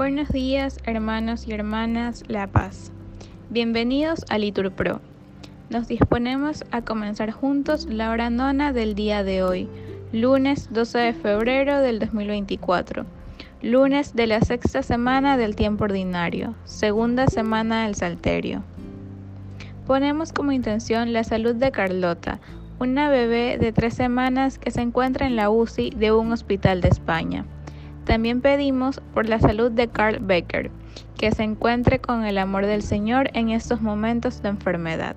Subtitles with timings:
[0.00, 2.90] Buenos días, hermanos y hermanas La Paz.
[3.50, 5.02] Bienvenidos a Litur Pro.
[5.68, 9.68] Nos disponemos a comenzar juntos la hora nona del día de hoy,
[10.10, 13.04] lunes 12 de febrero del 2024,
[13.60, 18.62] lunes de la sexta semana del tiempo ordinario, segunda semana del Salterio.
[19.86, 22.40] Ponemos como intención la salud de Carlota,
[22.78, 26.88] una bebé de tres semanas que se encuentra en la UCI de un hospital de
[26.88, 27.44] España.
[28.10, 30.72] También pedimos por la salud de Carl Becker,
[31.16, 35.14] que se encuentre con el amor del Señor en estos momentos de enfermedad.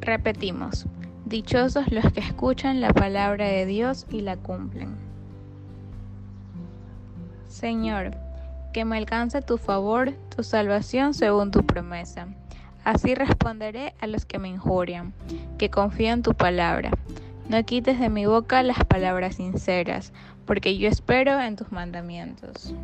[0.00, 0.86] Repetimos,
[1.24, 4.96] dichosos los que escuchan la palabra de Dios y la cumplen.
[7.46, 8.16] Señor,
[8.72, 12.26] que me alcance tu favor, tu salvación según tu promesa.
[12.90, 15.12] Así responderé a los que me injurian,
[15.58, 16.90] que confío en tu palabra.
[17.48, 20.12] No quites de mi boca las palabras sinceras,
[20.44, 22.74] porque yo espero en tus mandamientos.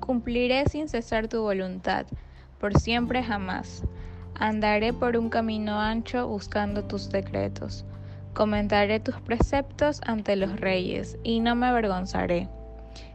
[0.00, 2.06] Cumpliré sin cesar tu voluntad,
[2.58, 3.84] por siempre jamás.
[4.36, 7.84] Andaré por un camino ancho buscando tus decretos
[8.32, 12.48] Comentaré tus preceptos ante los reyes y no me avergonzaré.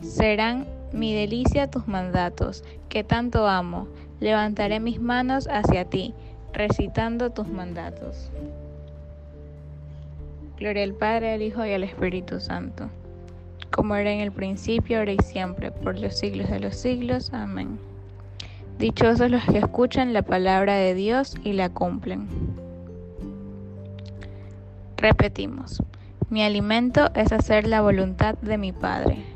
[0.00, 3.88] Serán mi delicia tus mandatos, que tanto amo.
[4.20, 6.14] Levantaré mis manos hacia ti,
[6.52, 8.30] recitando tus mandatos.
[10.56, 12.88] Gloria al Padre, al Hijo y al Espíritu Santo,
[13.72, 17.32] como era en el principio, ahora y siempre, por los siglos de los siglos.
[17.32, 17.78] Amén.
[18.78, 22.28] Dichosos los que escuchan la palabra de Dios y la cumplen.
[24.96, 25.82] Repetimos,
[26.30, 29.33] mi alimento es hacer la voluntad de mi Padre.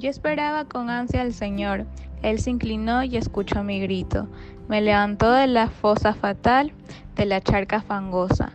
[0.00, 1.84] Yo esperaba con ansia al Señor.
[2.22, 4.28] Él se inclinó y escuchó mi grito.
[4.66, 6.72] Me levantó de la fosa fatal,
[7.16, 8.52] de la charca fangosa.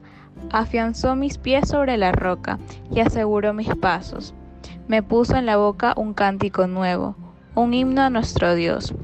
[0.51, 2.57] Afianzó mis pies sobre la roca
[2.91, 4.33] y aseguró mis pasos.
[4.87, 7.15] Me puso en la boca un cántico nuevo,
[7.53, 8.95] un himno a nuestro Dios.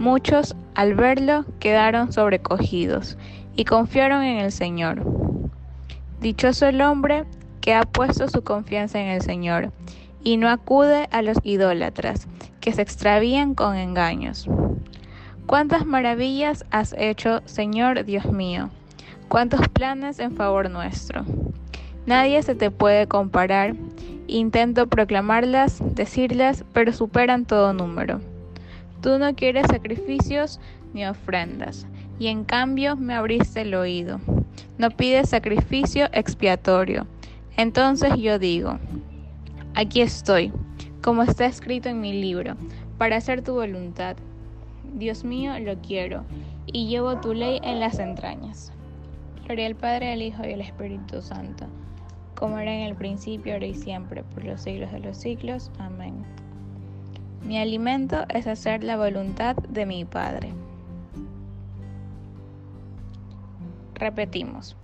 [0.00, 3.16] Muchos, al verlo, quedaron sobrecogidos
[3.54, 5.04] y confiaron en el Señor.
[6.20, 7.26] Dichoso el hombre
[7.60, 9.70] que ha puesto su confianza en el Señor
[10.22, 12.26] y no acude a los idólatras
[12.60, 14.46] que se extravían con engaños.
[15.46, 18.70] Cuántas maravillas has hecho, Señor Dios mío,
[19.28, 21.24] cuántos planes en favor nuestro.
[22.06, 23.74] Nadie se te puede comparar.
[24.26, 28.20] Intento proclamarlas, decirlas, pero superan todo número.
[29.02, 30.60] Tú no quieres sacrificios
[30.92, 31.86] ni ofrendas,
[32.18, 34.20] y en cambio me abriste el oído.
[34.78, 37.06] No pides sacrificio expiatorio.
[37.56, 38.78] Entonces yo digo,
[39.80, 40.52] aquí estoy,
[41.02, 42.54] como está escrito en mi libro,
[42.98, 44.14] para hacer tu voluntad.
[44.94, 46.24] Dios mío, lo quiero,
[46.66, 48.72] y llevo tu ley en las entrañas.
[49.44, 51.64] Gloria al Padre, al Hijo y al Espíritu Santo,
[52.34, 55.70] como era en el principio, ahora y siempre, por los siglos de los siglos.
[55.78, 56.24] Amén.
[57.42, 60.52] Mi alimento es hacer la voluntad de mi Padre.
[63.94, 64.76] Repetimos,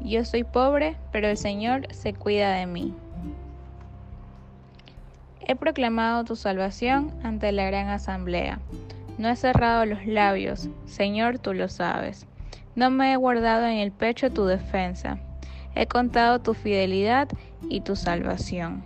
[0.00, 2.94] yo soy pobre, pero el Señor se cuida de mí.
[5.48, 8.60] He proclamado tu salvación ante la gran asamblea.
[9.16, 12.26] No he cerrado los labios, Señor, tú lo sabes.
[12.74, 15.18] No me he guardado en el pecho tu defensa.
[15.74, 17.28] He contado tu fidelidad
[17.68, 18.84] y tu salvación.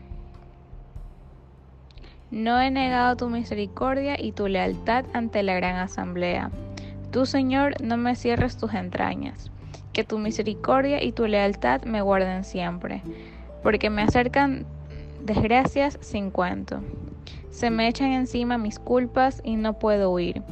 [2.30, 6.52] No he negado tu misericordia y tu lealtad ante la gran asamblea.
[7.10, 9.50] Tú, Señor, no me cierres tus entrañas
[9.92, 13.02] que tu misericordia y tu lealtad me guarden siempre,
[13.62, 14.64] porque me acercan
[15.22, 16.80] desgracias sin cuento.
[17.50, 20.42] Se me echan encima mis culpas y no puedo huir.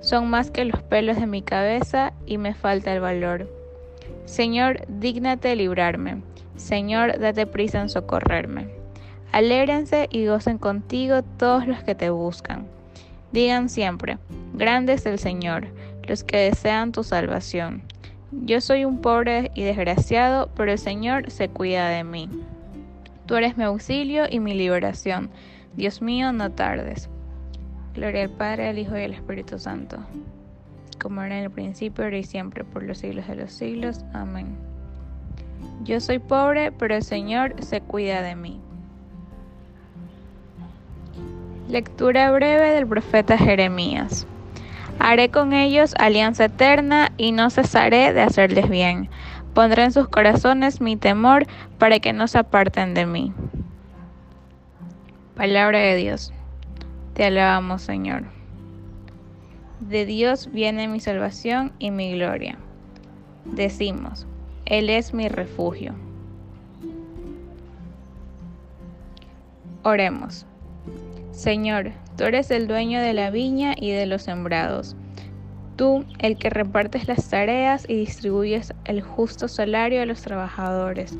[0.00, 3.48] Son más que los pelos de mi cabeza y me falta el valor.
[4.24, 6.22] Señor, dígnate librarme.
[6.56, 8.68] Señor, date prisa en socorrerme.
[9.32, 12.66] Alégrense y gocen contigo todos los que te buscan.
[13.32, 14.18] Digan siempre,
[14.54, 15.68] grande es el Señor,
[16.06, 17.82] los que desean tu salvación.
[18.32, 22.28] Yo soy un pobre y desgraciado, pero el Señor se cuida de mí.
[23.30, 25.30] Tú eres mi auxilio y mi liberación.
[25.76, 27.08] Dios mío, no tardes.
[27.94, 29.98] Gloria al Padre, al Hijo y al Espíritu Santo,
[31.00, 34.04] como era en el principio, ahora y siempre, por los siglos de los siglos.
[34.14, 34.56] Amén.
[35.84, 38.60] Yo soy pobre, pero el Señor se cuida de mí.
[41.68, 44.26] Lectura breve del profeta Jeremías.
[44.98, 49.08] Haré con ellos alianza eterna y no cesaré de hacerles bien.
[49.54, 51.46] Pondré en sus corazones mi temor
[51.78, 53.32] para que no se aparten de mí.
[55.34, 56.32] Palabra de Dios.
[57.14, 58.24] Te alabamos, Señor.
[59.80, 62.58] De Dios viene mi salvación y mi gloria.
[63.44, 64.26] Decimos,
[64.66, 65.94] Él es mi refugio.
[69.82, 70.46] Oremos.
[71.32, 74.94] Señor, tú eres el dueño de la viña y de los sembrados.
[75.80, 81.16] Tú, el que repartes las tareas y distribuyes el justo salario a los trabajadores.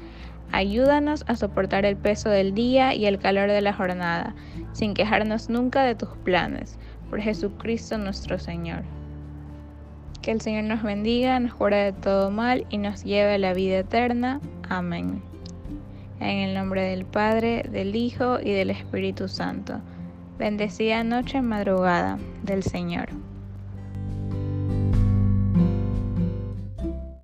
[0.53, 4.35] Ayúdanos a soportar el peso del día y el calor de la jornada,
[4.75, 6.79] sin quejarnos nunca de tus planes.
[7.09, 8.83] Por Jesucristo nuestro Señor.
[10.21, 13.55] Que el Señor nos bendiga, nos cura de todo mal y nos lleve a la
[13.55, 14.43] vida eterna.
[14.69, 15.23] Amén.
[16.21, 19.81] En el nombre del Padre, del Hijo y del Espíritu Santo.
[20.39, 23.09] Bendecida noche madrugada del Señor.